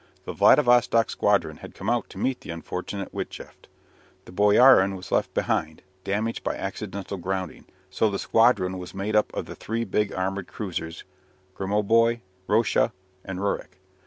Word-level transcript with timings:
The 0.25 0.33
Vladivostock 0.33 1.11
squadron 1.11 1.57
had 1.57 1.75
come 1.75 1.87
out 1.87 2.09
to 2.09 2.17
meet 2.17 2.41
the 2.41 2.49
unfortunate 2.49 3.13
Witjeft. 3.13 3.67
The 4.25 4.31
"Boyarin" 4.31 4.95
was 4.95 5.11
left 5.11 5.31
behind, 5.35 5.83
damaged 6.03 6.43
by 6.43 6.55
accidentally 6.55 7.21
grounding, 7.21 7.65
so 7.91 8.09
the 8.09 8.17
squadron 8.17 8.79
was 8.79 8.95
made 8.95 9.15
up 9.15 9.31
of 9.35 9.45
the 9.45 9.53
three 9.53 9.83
big 9.83 10.11
armoured 10.11 10.47
cruisers 10.47 11.03
"Gromoboi," 11.55 12.21
"Rossia," 12.49 12.93
and 13.23 13.39
"Rurik." 13.41 13.77